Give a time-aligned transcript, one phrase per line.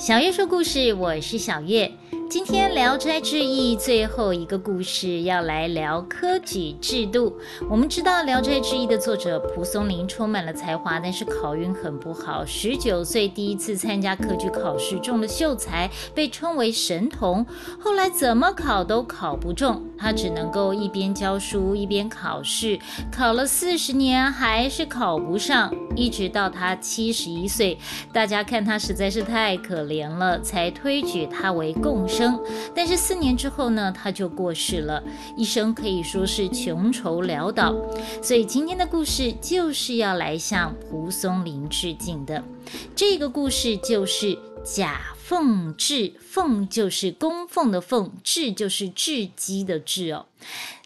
[0.00, 1.92] 小月说故事，我是小月。
[2.30, 7.36] 今天《聊斋志异》最后一个故事要来聊科举制度。
[7.68, 12.46] 我们知道《聊斋志异》的作者蒲松龄充满了才华，但是考运很不好。
[12.46, 17.44] 十九岁第一次参加科举考试中了秀才，被称为神童。
[17.78, 22.78] 后来怎么考都考不中，他只能够一边教书一边考试，
[23.12, 25.70] 考了四十年还是考不上。
[25.96, 27.78] 一直到他七十一岁，
[28.12, 32.40] 大家看他实在是太可怜了，才推举他为贡生。
[32.74, 35.02] 但是四年之后呢，他就过世了，
[35.36, 37.74] 一生可以说是穷愁潦倒。
[38.22, 42.42] 所以今天的故事就是要来向蒲松龄致敬的。
[42.94, 50.26] 这个故事就是贾凤志，凤就是供奉的凤，志就是雉鸡的志哦。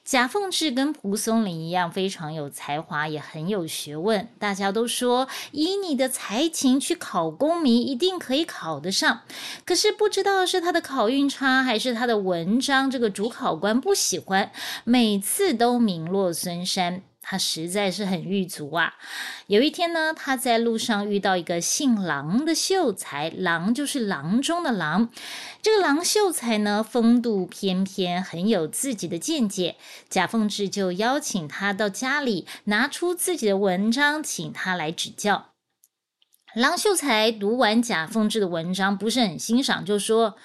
[0.05, 4.29] 贾凤志跟蒲松龄一样，非常有才华，也很有学问。
[4.39, 9.23] 大家都说，以你的才情去考功名，一定可以考得上。
[9.65, 14.53] 可是不知道是他的考运差，还是他的文章这个主考官不喜欢，
[14.85, 17.03] 每次都名落孙山。
[17.27, 18.95] 他实在是很狱卒啊！
[19.47, 25.09] 有一天呢，他在路上遇到一个姓郎的秀才，郎就是郎中的郎。
[25.63, 29.77] 这个郎秀才呢，风度翩翩，很有自己的见解。
[30.11, 35.53] 贾凤志就邀请他到家里，拿出自己的文章，请他来指教。
[36.55, 40.37] 郎秀才读完贾凤志的文章，不是很欣赏，就说。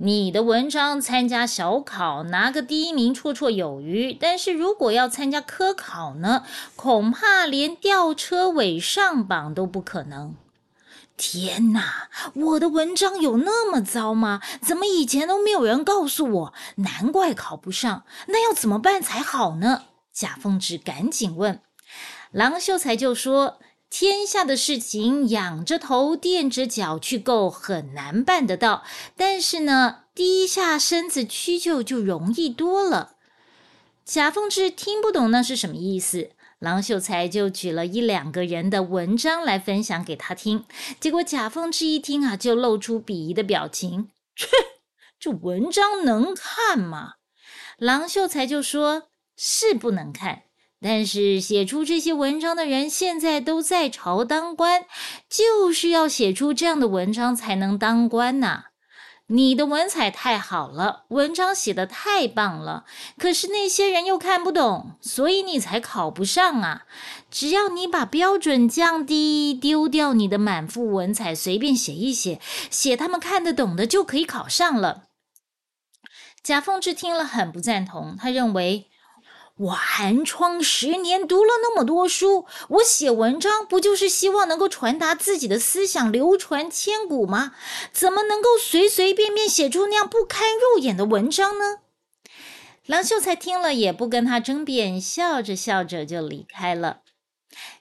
[0.00, 6.44] 你的文章参加小考拿个第一名绰绰有余，但是如果要参加科考呢，
[6.76, 10.36] 恐怕连吊车尾上榜都不可能。
[11.16, 14.40] 天哪，我的文章有那么糟吗？
[14.62, 16.54] 怎么以前都没有人告诉我？
[16.76, 19.82] 难怪考不上，那要怎么办才好呢？
[20.12, 21.60] 贾凤芝赶紧问，
[22.30, 23.58] 郎秀才就说。
[23.90, 28.84] 天下的事情，仰着头垫着脚去够很难办得到，
[29.16, 33.16] 但是呢，低下身子屈就就容易多了。
[34.04, 40.64] 贾凤志听不懂那是什么意思，郎秀才就举了一两个人的文章来分享给他听，
[41.00, 44.48] 结果贾凤志一听啊，就露出鄙夷的表情：“切，
[45.18, 47.14] 这文章能看吗？”
[47.78, 49.04] 郎秀才就说
[49.36, 50.42] ：“是不能看。”
[50.80, 54.84] 但是写出这些文章的人现在都在朝当官，
[55.28, 58.66] 就是要写出这样的文章才能当官呐。
[59.30, 62.84] 你的文采太好了，文章写得太棒了，
[63.18, 66.84] 可是那些人又看不懂，所以你才考不上啊。
[67.30, 72.40] 只要你把标准降低，丢掉你的满腹文采，随便写一写，
[72.70, 75.08] 写他们看得懂的，就可以考上了。
[76.42, 78.86] 贾凤志听了很不赞同，他认为。
[79.58, 87.54] 我寒窗十年，读了那么多书，我写文章不就是希望能够传达自己的思想，流传千古吗？
[87.92, 91.78] 怎么能够随随便便写出那样不堪入眼的文章呢？
[92.86, 97.00] 郎秀才听了也不跟他争辩，笑着笑着就离开了。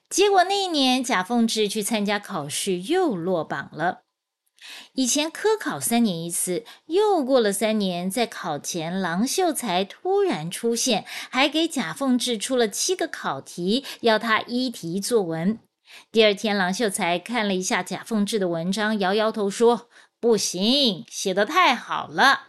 [0.10, 4.07] 结果那一年，贾凤志去参加考试，又落榜了。
[4.94, 15.60] 以前科考三年一次，又过了三年，在考前，郎秀才突然出现，还给贾凤志出了七个考题，要他依题作文。
[16.12, 19.90] 第二天，郎秀才看了一下贾凤志的文章，摇摇头说
[20.20, 22.48] ：“不行，写得太好了。”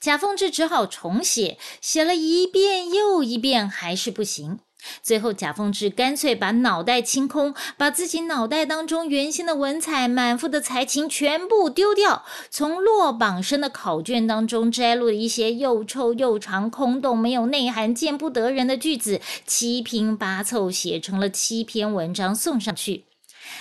[0.00, 4.60] 贾凤志只好重写，写了一遍又一遍，还是不行。
[5.02, 23.04] 最后，贾凤志干脆把脑袋清空，把自己脑袋当中原先的文采、满腹的才情全部丢掉，从落榜生的考卷当中摘录了一些又臭又长、空洞、没有内涵、见不得人的句子，七拼八凑写成了七篇文章送上去。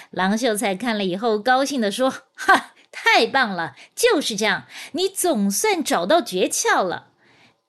[0.09, 7.07] 郎秀才看了以后，高兴地说：“哈，太棒了，就是这样，你总算找到诀窍了。”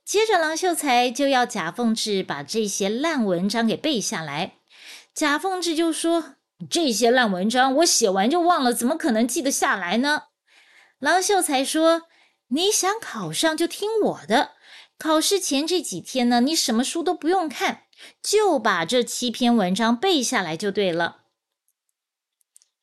[0.05, 4.57] 接着，郎秀才就要贾凤志把这些烂文章给背下来。
[5.15, 6.37] 贾凤志就说
[6.69, 10.25] ：“这些烂文章我写完就忘了，怎么可能记得下来呢？”
[10.99, 12.03] 郎秀才说
[12.49, 14.53] ：“你想考上就听我的，
[14.99, 17.85] 考试前这几天呢，你什么书都不用看，
[18.23, 21.23] 就把这七篇文章背下来就对了。”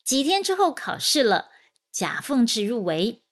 [0.03, 1.49] 几天之后考试了，
[1.91, 3.23] 贾凤志入围。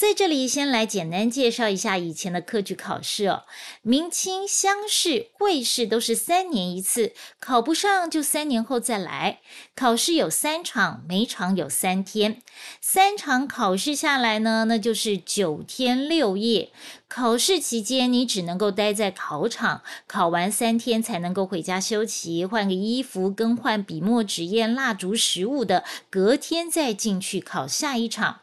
[0.00, 3.42] 在这里，先来简单介绍一下以前的科举考试哦。
[3.82, 9.40] 明清乡试、会试都是三年一次，考不上就三年后再来。
[9.76, 12.40] 考试有三场，每场有三天。
[12.80, 16.70] 三场考试下来呢，那就是九天六夜。
[17.06, 28.40] 考试期间，你只能够待在考场，考完三天才能够回家休息，换个衣服，更换笔墨纸砚、蜡烛、食物的，隔天再进去考下一场。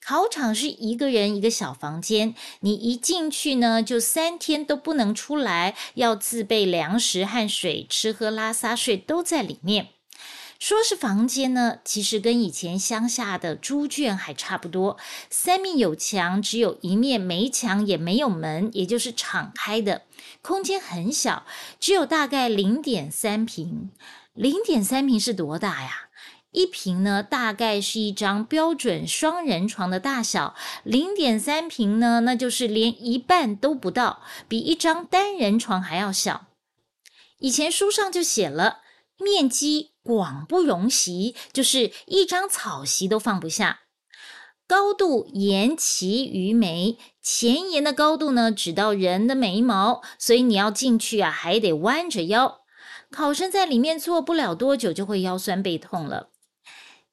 [0.00, 9.88] 考场是一个人一个小房间，你一进去呢，就三天都不能出来，要自备粮食和水，吃喝拉撒睡都在里面。
[10.58, 14.96] 说是房间呢，其实跟以前乡下的猪圈还差不多，
[15.30, 20.02] 三面有墙，只有一面没墙也没有门，也就是敞开的
[20.42, 21.44] 空间很小，
[21.78, 23.90] 只有大概零点三平。
[24.34, 26.07] 零点三平是多大呀？
[26.50, 36.46] 一平呢，大概是一张标准双人床的大小；零点三平呢，那就是连一半都不到，比一张单人床还要小。
[37.38, 38.78] 以前书上就写了，
[39.18, 43.80] 面积广不容席，就是一张草席都放不下。
[44.66, 52.62] 高度沿其于眉，前沿的高度呢，只到人的眉毛，所以你要进去啊，还得弯着腰。
[53.10, 56.30] 考生在里面坐不了多久，就会腰酸背痛了。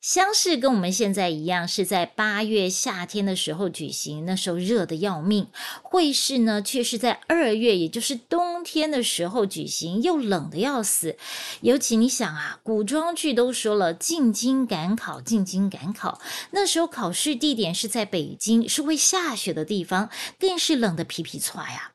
[0.08, 5.48] 乡试跟我们现在一样，是在八月夏天的时候举行，那时候热的要命。
[5.82, 11.18] 会试呢，却是在二月，也就是冬天的时候举行，又冷的要死。
[11.62, 16.22] 尤其你想啊，古装剧都说了，进京赶考，进京赶考，
[16.52, 21.95] 那时候考试地点是在北京，是会下雪的地方，更是冷的皮皮挫呀。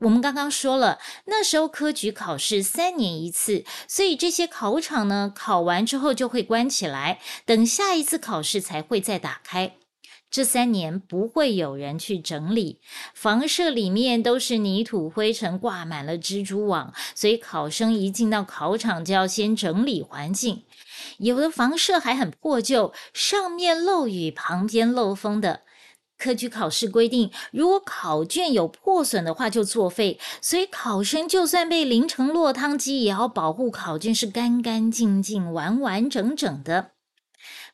[0.00, 9.74] 我们刚刚说了，那时候科举考试三年一次，所以这些考场呢，考完之后就会关起来，等下一次考试才会再打开。
[10.30, 12.80] 这三年不会有人去整理，
[13.14, 20.64] 房舍里面都是泥土灰尘，挂满了蜘蛛网，所以考生一进到考场就要先整理环境。
[21.16, 25.62] 有的房舍还很破旧，上面漏雨，旁边漏风的。
[26.18, 30.18] 科举考试规定，如果考卷有破损的话，就作废。
[30.40, 36.90] 所以考生就算被淋成落汤鸡，也要保护考卷是干干净净、完完整整的。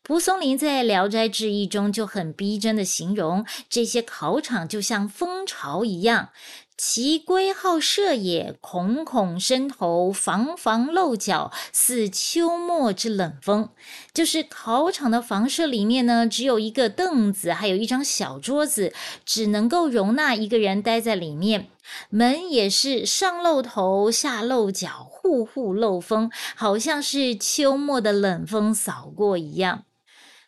[0.02, 6.29] 蒲松龄在《聊斋志异》中就很逼真的形容，这些考场就像蜂巢一样。
[6.76, 13.70] 其归好射也，孔孔伸头，房房漏角，似秋末之冷风。
[14.12, 18.92] 就是考场的房舍里面呢，只有一个凳子，还有一张小桌子，
[19.24, 21.68] 只能够容纳一个人待在里面。
[22.10, 29.84] 门也是上露头，下露脚，户户漏风，好像是秋末的冷风扫过一样。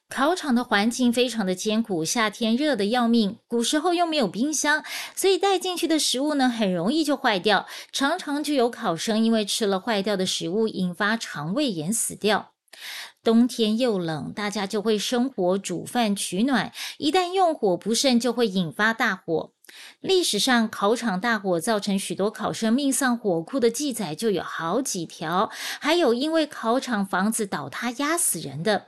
[0.08, 3.38] 考场的环境非常的艰苦，夏天热的要命。
[3.48, 7.66] 古时候又没有冰箱，所以带进去的食物呢，很容易就坏掉。
[7.90, 12.52] 常常就有考生因为吃了坏掉的食物，引发肠胃炎死掉。
[13.24, 16.72] 冬天又冷，大家就会生火煮饭取暖。
[16.98, 19.50] 一旦用火不慎，就会引发大火。
[20.00, 25.50] 历史上考场大火造成许多考生命丧火窟的记载就有好几条，
[25.80, 28.86] 还有因为考场房子倒塌压死人的。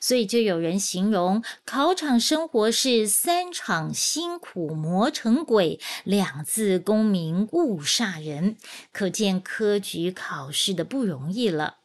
[0.00, 8.56] 所以就有人形容考场生活是三场辛苦磨成鬼，两字功名误煞人，
[8.92, 11.79] 可见科举考试的不容易了。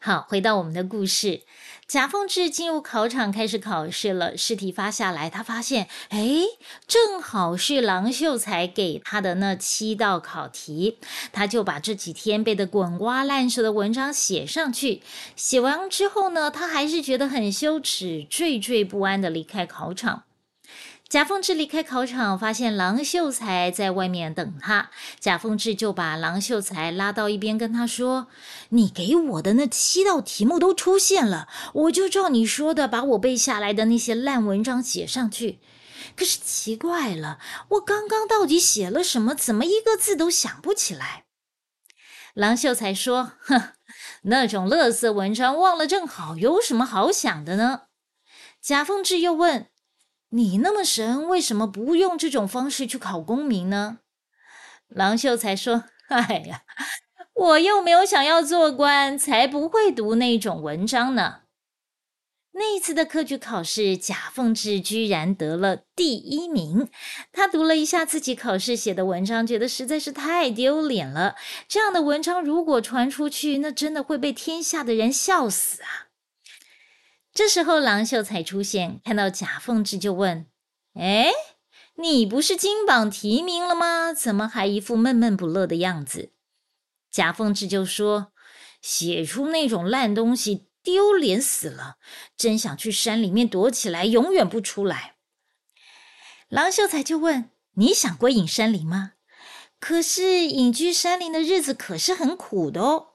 [0.00, 1.42] 好，回到我们的故事。
[1.88, 6.40] 贾凤志进入考场开始考试了，试题发下来，他发现，哎，
[6.88, 10.98] 正好是郎秀才给他的那七道考题，
[11.32, 15.00] 他就把这几天背得滚瓜烂熟的文章写上去。
[15.36, 20.24] 写完之后呢，他还是觉得很羞耻，惴惴不安的离开考场。
[21.08, 24.90] 贾凤志离开考场，发现郎秀才在外面等他。
[25.20, 28.26] 贾凤志就把郎秀才拉到一边，跟他说
[28.70, 35.60] ：“你给我的那七道题目都出现了，我就照你说的，把我背下来的那些烂文章写上去。
[36.16, 39.32] 可是奇怪了，我刚刚到底写了什么？
[39.32, 41.26] 怎么一个字都想不起来？”
[42.34, 43.74] 郎秀才说：“哼，
[44.22, 47.82] 那种垃圾文章忘了正好，有什么好想的呢？”
[48.60, 49.68] 贾凤志又问。
[50.30, 53.98] 你那么神，为什么不用这种方式去考功名呢？
[54.88, 56.62] 郎秀才说：“哎呀，
[57.34, 61.42] 我又没有想要做官，才不会读那种文章呢。”
[62.58, 66.88] 那一次的科举考试，贾凤志居然得了第一名。
[67.30, 71.36] 他读了一下自己考试写的文章，觉得实在是太丢脸了。
[71.68, 76.05] 这样的文章如果传出去，那真的会被天下的人笑死啊！
[77.36, 80.46] 这时候，郎秀才出现，看到贾凤志就问
[80.98, 81.30] ：“哎，
[81.96, 84.14] 你不是金榜题名了吗？
[84.14, 86.32] 怎么还一副闷闷不乐的样子？”
[87.12, 88.32] 贾凤志就说
[88.80, 91.96] ：“写出那种烂东西，丢脸死了！
[92.38, 95.16] 真想去山里面躲起来，永远不出来。”
[96.48, 99.12] 郎秀才就问：“你想归隐山林吗？
[99.78, 103.08] 可是隐居山林的日子可是很苦的哦。”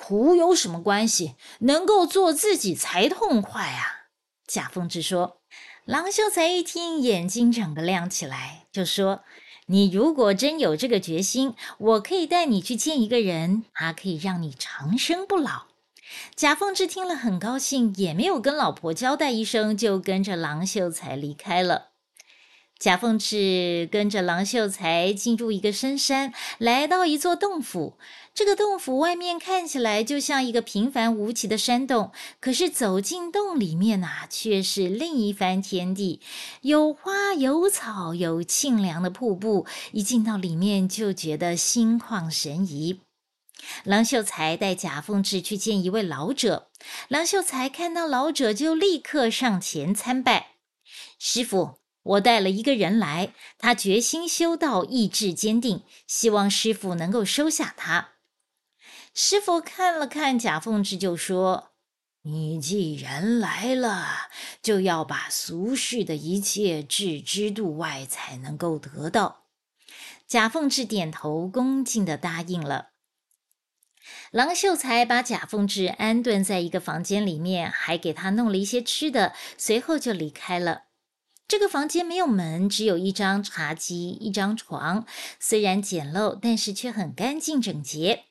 [0.00, 1.34] 苦有什么关系？
[1.60, 4.06] 能够做自己才痛快啊！
[4.46, 5.40] 贾凤芝说。
[5.84, 9.24] 郎秀才一听，眼睛整个亮起来，就说
[9.66, 15.64] ：“你如果真有这个决心，我可以带你去见一个人，他可以让你长生不老。”
[16.36, 21.87] 贾凤芝听了很高兴，也没有跟老婆交代一声，就跟着郎秀才离开了。
[22.78, 27.98] 贾凤志跟着郎秀才进入一个深山，来到一座洞府。
[28.32, 36.20] 这个洞府外面看起来就像一个平凡无奇的山洞，可是走进洞里面呐，却是另一番天地，
[36.60, 39.66] 有花有草，有沁凉的瀑布。
[39.90, 43.00] 一进到里面，就觉得心旷神怡。
[43.82, 46.68] 郎秀才带贾凤志去见一位老者，
[47.08, 50.52] 郎秀才看到老者，就立刻上前参拜
[51.18, 51.78] 师傅。
[52.08, 58.14] 我带了一个人来，他决心修道，意志坚定，希望师傅能够收下他。
[59.12, 61.72] 师傅看了看贾凤志，就说
[62.24, 64.28] ：“你既然来了，
[64.62, 69.44] 就要把俗世的一切置之度外，才能够得到。”
[70.26, 72.90] 贾凤志点头，恭敬的答应了。
[74.30, 80.87] 郎秀才把贾凤志安顿在一个房间里面，还给他弄了一些吃的，随后就离开了。
[81.48, 85.06] 这个房间没有门，只有一张茶几、一张床。
[85.40, 88.24] 虽然简陋，但是却很干净整洁。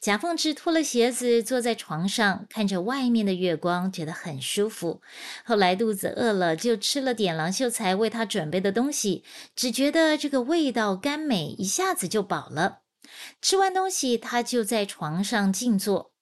[0.00, 5.00] 贾凤芝脱了鞋子，坐在床上，看着外面的月光，觉得很舒服。
[5.44, 9.22] 后来肚子饿了，就吃了点郎秀才为他准备的东西，
[9.54, 12.80] 只觉得这个味道甘美，一下子就饱了。
[13.40, 16.12] 吃完东西，他就在床上静坐。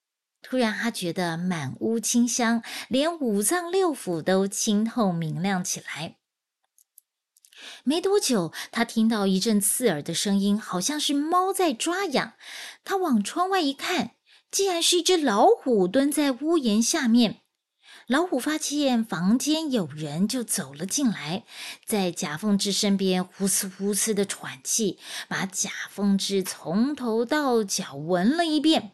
[0.43, 6.17] 突然，他觉得满屋清香，连五脏六腑都清透明亮起来。
[7.85, 12.35] 没多久，他听到一阵刺耳的声音，好像是猫在抓痒。
[12.85, 14.13] 他往窗外一看，
[14.51, 17.41] 竟然是一只老虎蹲在屋檐下面。
[18.09, 21.45] 老虎发现房间有人，就走了进来，
[21.87, 28.93] 在贾凤芝身边呼哧呼哧的喘气，把贾凤芝从头到脚闻了一遍。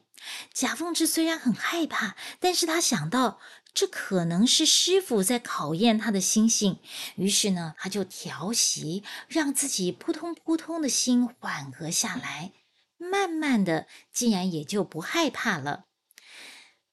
[0.52, 3.38] 贾凤芝虽然很害怕，但是他想到。
[3.78, 6.80] 这可能是师傅在考验他的心性，
[7.14, 12.50] 于是呢，他就调息，让自己扑通扑通的心缓和下来，
[12.96, 15.84] 慢慢的，竟然也就不害怕了。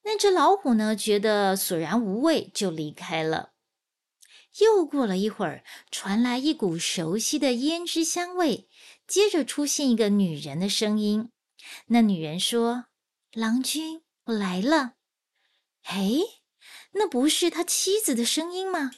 [0.04, 3.54] 那只老虎呢，觉得索然无味，就离开了。
[4.60, 8.70] 又过了一会儿，传来一股熟悉的胭脂香味，
[9.08, 11.32] 接着出现一个女人的声音。
[11.88, 12.86] 那女人说
[13.34, 14.94] ：“郎君，我来了。”
[15.82, 16.22] 嘿。
[16.98, 18.92] 那不是他妻子的声音吗？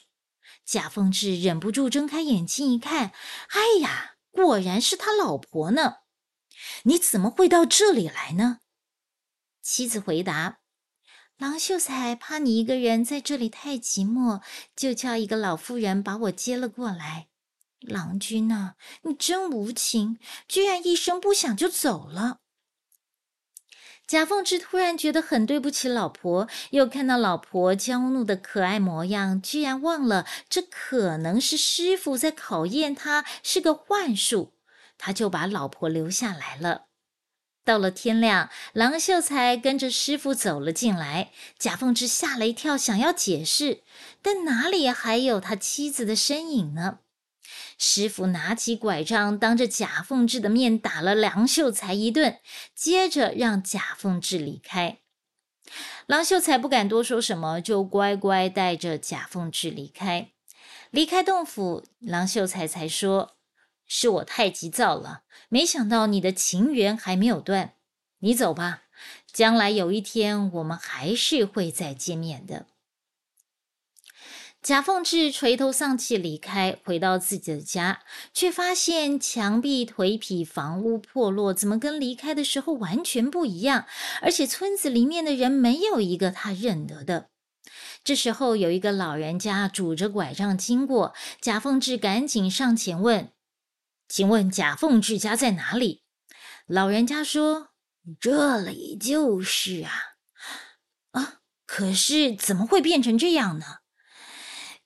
[0.65, 3.11] 贾凤志忍不住睁开眼睛一看，
[3.49, 5.99] 哎呀，果然是他老婆呢！
[6.83, 8.59] 你怎么会到这里来呢？
[9.61, 10.59] 妻子回答
[11.37, 14.41] ：“郎秀才怕你一个人在这里太寂寞，
[14.75, 17.29] 就叫一个老妇人把我接了过来。
[17.79, 22.41] 郎君呐，你真无情，居然一声不响就走了。”
[24.07, 34.53] 贾凤芝突然觉得很对不起老婆，又看到老婆娇怒的可爱模样，居然忘了这可能是师傅在考验他，是个幻术，
[34.97, 36.85] 他就把老婆留下来了。
[37.65, 43.83] 到了天亮，郎秀才跟着师傅走了进来，贾凤芝吓了一跳，想要解释，
[44.21, 46.99] 但哪里还有他妻子的身影呢？
[47.77, 52.39] 师傅拿起拐杖，当着贾凤志的面打了梁秀才一顿，
[52.75, 54.99] 接着让贾凤志离开。
[56.05, 60.31] 郎秀才不敢多说什么，就乖乖带着贾凤志离开。
[60.89, 63.35] 离开洞府，郎秀才才说
[63.85, 67.73] ：“是我太急躁了，没想到你的情缘还没有断。
[68.19, 68.83] 你走吧，
[69.33, 72.67] 将来有一天我们还是会再见面的。”
[74.61, 78.01] 贾凤志垂头丧气离开，回到自己的家，
[78.33, 83.85] 却发现墙壁颓圮，房屋破落，怎么跟离开的时候完全不一样？
[84.21, 87.29] 而且村子里面的人没有一个他认得的。
[88.03, 93.31] 这时候，有一个老人家拄着拐杖经过，贾凤志赶紧上前问
[94.09, 96.03] ：“请问贾凤志家在哪里？”
[96.67, 97.69] 老人家说
[98.19, 99.91] ：“这里就是啊。”
[101.11, 103.65] 啊，可是怎么会变成这样呢？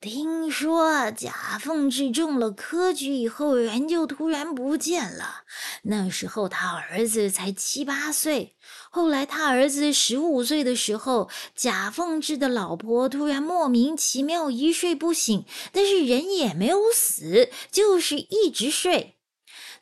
[0.01, 5.43] 听说贾凤志中了科举以后，人就突然不见了。
[5.83, 8.55] 那时候他儿子才七八岁。
[8.89, 19.19] 后来他儿子十五岁的时候，贾凤志的老婆突然莫名其妙一睡不醒，但是人也没有死，就是一直睡。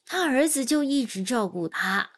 [0.06, 2.10] 他儿子就一直照顾他。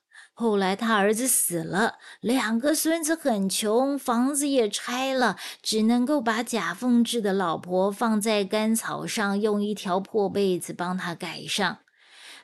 [0.42, 11.78] 后来他儿子死了，两个孙子很穷，房子也拆了，只能够把贾凤志的老婆放在干草上，用一条破被子帮他盖上。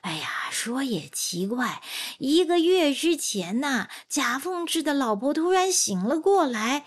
[0.02, 1.82] 哎呀，说也奇怪，
[2.18, 6.84] 一个月之前呐，贾凤志的老婆突然醒了过来。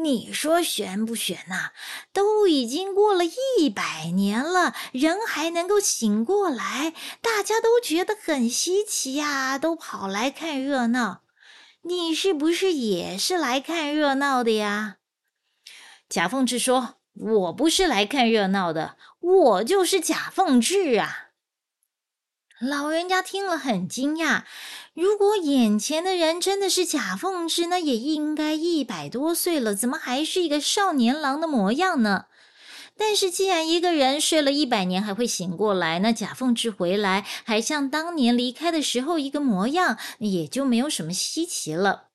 [0.00, 1.72] 你说悬不悬呐？
[2.12, 11.22] 都已经过了一百年了，人还能够醒过来，大家都觉得很稀奇呀，都跑来看热闹。
[11.82, 14.96] 你是不是也是来看热闹的呀？
[16.08, 21.27] 贾凤志说：“我不是来看热闹的，我就是贾凤志啊。”
[22.60, 24.42] 老人家听了很惊讶。
[24.92, 32.24] 如果眼前的人真的是贾凤芝，那也应该一百多岁了，怎么还是一个少年郎的模样呢？
[32.96, 42.08] 但是既然一个人睡了一百年还会醒过来，那贾凤芝回来还像当年离开的时候一个模样，也就没有什么稀奇了。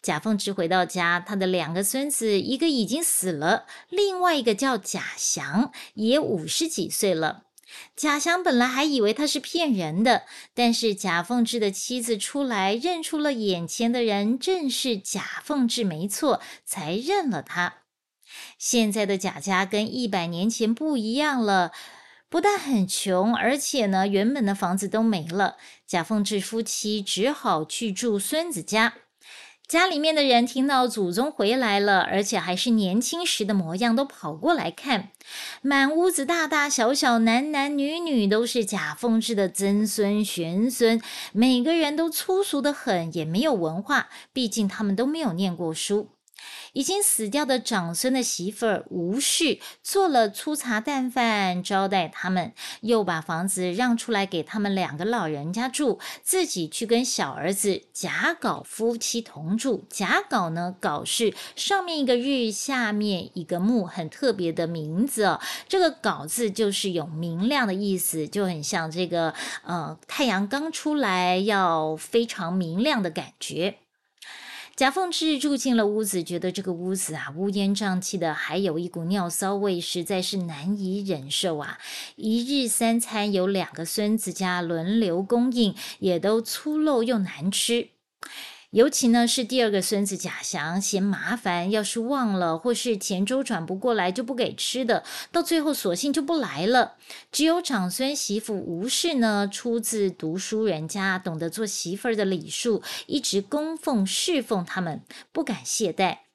[0.00, 7.42] 贾凤芝回到家，他的两个孙子，一个已经死了，另外一个叫贾祥，也五十几岁了。
[7.96, 10.22] 贾祥本来还以为他是骗人的，
[10.54, 17.74] 但是贾凤志的妻子出来认出了眼前的人正是贾凤志，没错，才认了他。
[18.58, 21.72] 现在的贾家跟一百年前不一样了，
[22.28, 25.56] 不但很穷，而且呢，原本的房子都没了。
[25.86, 28.94] 贾凤志夫妻只好去住孙子家。
[29.66, 35.08] 家里面的人听到祖宗回来了，而且还是年轻时的模样，都跑过来看。
[35.62, 41.00] 满屋子大大小小、男男女女都是贾凤志的曾孙玄孙，
[41.32, 46.10] 每个人都粗俗得很，也没有文化，毕竟他们都没有念过书。
[46.72, 59.84] 已经死掉的长孙的媳妇儿吴氏做了粗茶淡饭招待他们，又把房子让出来给他们两个老人家住，自己去跟小儿子贾镐夫妻同住。
[59.90, 65.40] 贾镐呢，镐是上面一个日，下面一个木，很特别的名字哦。
[65.68, 73.81] 这个镐字就是有明亮的意思，就很像这个呃太阳刚出来要非常明亮的感觉。
[74.74, 81.78] 贾凤志住进了屋子，觉得这个屋子啊乌烟瘴气的，还有一股尿骚味，实在是难以忍受啊！
[82.16, 87.88] 一日三餐由两个孙子家轮流供应，也都粗陋又难吃。
[88.72, 96.94] 尤其呢是第二个孙子贾祥嫌麻烦，要是忘了或是钱周转不过来就不给吃的，到最后索性就不来了。
[97.30, 106.31] 只有长孙媳妇吴氏呢，出自读书人家，懂得做媳妇儿的礼数，一直供奉侍奉他们，不敢懈怠。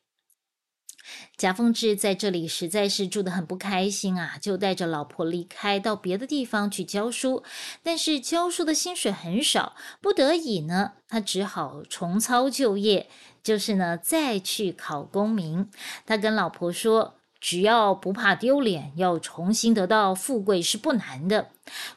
[1.36, 7.44] 贾凤志在这里实在是住得很不开心啊，就带着老婆离开，到别的地方去教书。
[7.84, 13.10] 但是教书的薪水很少，不得已呢，他只好重操旧业，
[13.44, 15.70] 就是呢再去考功名。
[16.06, 17.17] 他跟老婆说。
[17.40, 21.50] 只要不怕丢脸，要重新得到富贵是不难的。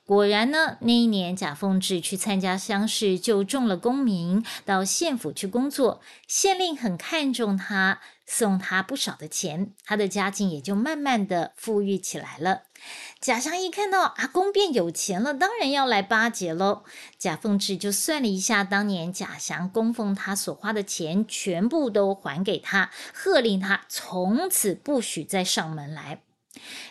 [0.05, 6.01] 果然呢，那一年贾凤志去参加乡试，就中了功名，到县府去工作。
[6.27, 12.63] 县令很看重他，送他不少的钱，他的家境也就慢慢的富裕起来了。
[13.21, 16.85] 贾祥一看到阿公变有钱了，当然要来巴结喽。
[17.19, 26.23] 贾凤志就算了一下，当年贾祥供奉他所花的钱，全部都还给他，喝令他从此不许再上门来。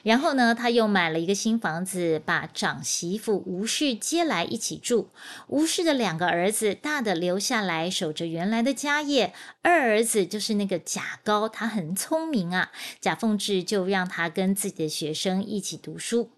[0.03, 5.09] 然后呢，他又买了一个新房子，把长媳妇吴氏接来一起住。
[5.47, 12.71] 吴氏的两个儿子，大的留下来守着原来的家业，二儿子就是那个贾高，他很聪明啊。
[12.99, 16.31] 贾凤志就让他跟自己的学生一起读书。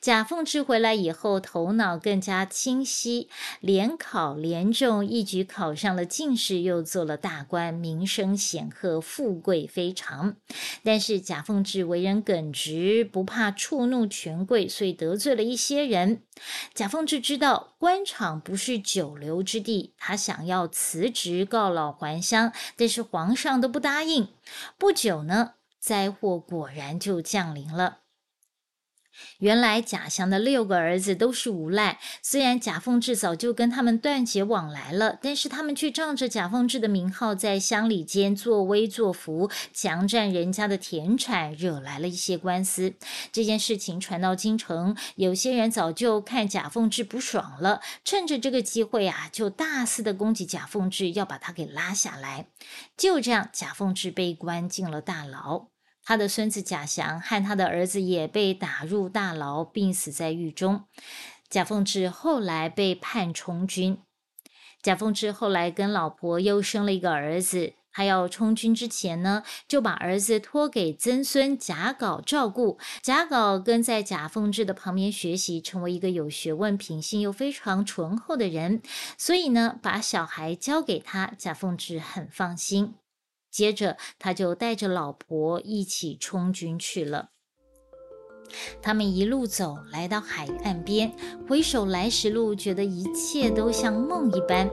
[0.00, 3.28] 贾凤志回来以后，头脑更加清晰，
[3.60, 10.36] 联考连中，一举考上了进士，又做了大官，名声显赫，富贵非常。
[10.84, 16.22] 但是贾凤志为人耿直，不怕触怒权贵，所以得罪了一些人。
[16.74, 24.28] 贾凤志知道官场不是久留之地，他想要辞职告老还乡，但是皇上都不答应。
[24.78, 28.05] 不久呢，灾祸果然就降临了。
[29.38, 42.94] 原来贾祥的六个儿子都是无赖，虽然贾凤志早就跟他们断绝往来了，但是他们却仗着贾凤志的名号，在乡里间作威作福，强占人家的田产，惹来了一些官司。
[43.30, 52.46] 这件事情传到京城，有些人早就看贾凤志不爽了，趁着这个机会啊，就大肆的攻击贾凤志，要把他给拉下来。
[52.96, 55.75] 就这样，贾凤志被关进了大牢。
[56.06, 60.84] 他的孙子贾祥和他的儿子也被打入大牢，病死在狱中。
[61.50, 63.98] 贾凤志后来被判充军。
[64.80, 67.72] 贾凤志后来跟老婆又生了一个儿子。
[67.90, 72.78] 他要充军之前呢，就把儿子托给曾孙贾稿照顾。
[73.02, 78.82] 贾稿跟在贾凤志的旁边学习，成为一个有学问、品性又非常醇厚的人。
[79.18, 82.94] 所以呢，把小孩交给他，贾凤志很放心。
[83.56, 87.30] 接着，他就带着老婆一起充军去了。
[88.82, 91.10] 他们一路走来到海岸边，
[91.48, 94.68] 回首来时路，觉得一切都像梦一般。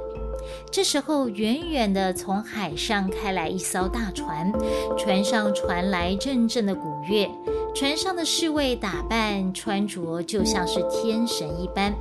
[0.69, 4.51] 这时候，远远的从海上开来一艘大船，
[4.97, 7.31] 船上传来阵阵的鼓乐，
[7.73, 11.95] 船上的侍卫打扮穿着就像是天神一般。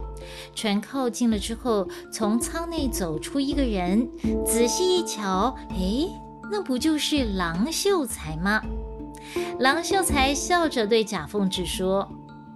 [0.53, 4.11] 船靠近了之后，从舱内走出一个人，
[4.45, 6.22] 仔细一瞧，哎。
[6.53, 8.61] 那不就是郎秀才吗？
[9.59, 12.07] 郎秀才笑着对贾凤志说：“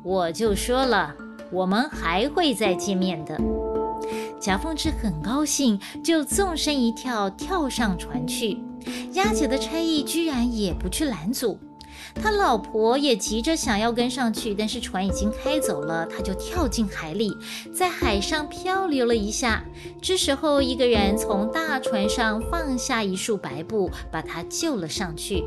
[0.04, 1.14] 我就说了，
[1.50, 3.40] 我们还会再见面的。”
[4.38, 8.58] 贾凤志很高兴，就纵身一跳，跳上船去。
[9.14, 11.58] 押解的差役居然也不去拦阻。
[12.14, 17.36] 他老婆也急着想要跟上去，但是船已经开走了，他就跳进海里，
[17.74, 19.64] 在海上漂流了一下。
[20.00, 25.44] 这时候，一个人从大船上放下一束白布，把他救了上去。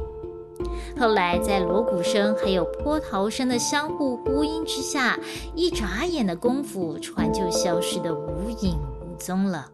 [0.99, 5.17] 后来，在锣鼓声还有波涛声的相互呼应之下，
[5.55, 9.69] 一眨眼的功夫，船就消失得无影无踪了。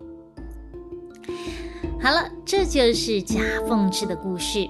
[2.02, 4.70] 好了，这就是贾凤志的故事。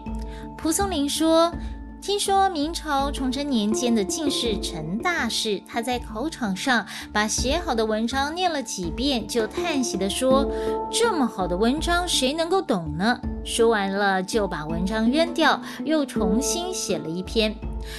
[0.57, 1.51] 蒲松龄说。
[2.05, 10.45] 听说明朝崇祯年间的进士陈大事，他在考场上把写好的文章念了几遍，就叹息地说
[10.93, 17.55] ：“这么好的文章，谁能够懂呢？”说完了，就把文章扔掉，又重新写了一篇。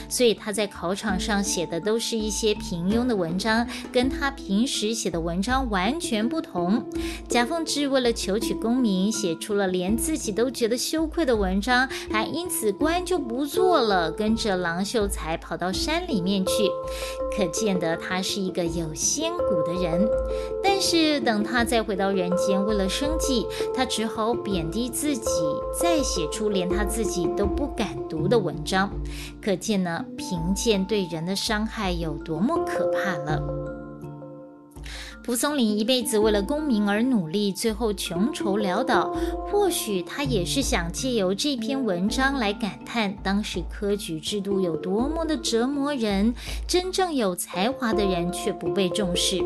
[0.09, 6.85] 所以他在考场上写的都是一些平庸的文章，跟他平时写的文章完全不同。
[7.29, 16.53] 贾凤芝为了求取功名，写出了连自己都觉得羞愧的文章，还因此官就不做了，跟着郎秀才跑到山里面去。
[17.37, 20.09] 可见得他是一个有仙骨的人。
[20.63, 25.31] 但是等他再回到人间，为了生计，他只好贬低自己，
[25.79, 28.91] 再写出连他自己都不敢读的文章。
[29.43, 33.43] 可见呢，贫贱对人的伤害有多么可怕了。
[35.25, 39.13] 蒲松龄一辈子为了功名而努力，最后穷愁潦倒。
[39.51, 46.33] 或许他也是想借由这篇文章来感叹当时科举制度有多么的折磨人，
[46.69, 49.43] 真正有才华的人却不被重视。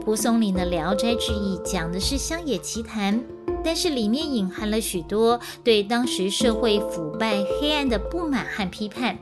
[0.00, 3.22] 蒲松龄的《聊斋志异》讲的是乡野奇谈，
[3.62, 9.18] 但是里面隐含了许多对当时社会腐败黑暗的不满和批判。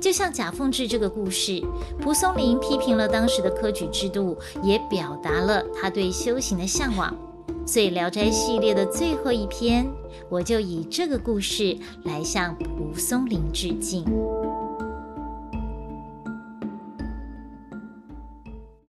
[0.00, 1.62] 就像贾凤志这个故事，
[2.00, 7.14] 蒲松龄批评了当时的科举制度，也表达了他对修行的向往。
[7.66, 9.86] 所以《聊斋》系列的最后一篇，
[10.28, 14.04] 我就以这个故事来向蒲松龄致敬。